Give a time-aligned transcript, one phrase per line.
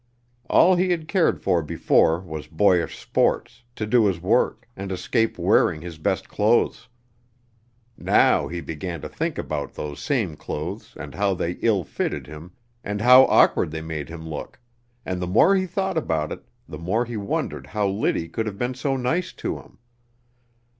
[0.49, 5.37] All he had cared for before was boyish sports, to do his work, and escape
[5.37, 6.89] wearing his best clothes.
[7.99, 12.51] Now he began to think about those same clothes and how ill they fitted him
[12.83, 14.59] and how awkward they made him look,
[15.05, 18.57] and the more he thought about it the more he wondered how Liddy could have
[18.57, 19.77] been so nice to him.